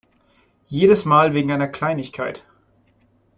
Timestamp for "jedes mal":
0.67-1.35